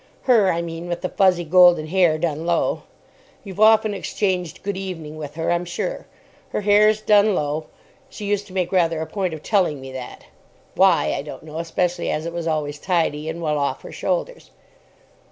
[0.23, 2.81] Her, I mean, with the fuzzy golden hair done low.
[3.43, 6.07] You've often exchanged "Good evening" with her, I'm sure.
[6.49, 7.67] Her hair's done low:
[8.09, 10.25] she used to make rather a point of telling me that.
[10.73, 14.49] Why, I don't know, especially as it was always tidy and well off her shoulders.